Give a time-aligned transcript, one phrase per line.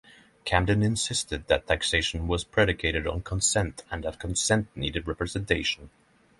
[0.45, 5.91] Camden insisted that taxation was predicated on consent and that consent needed representation.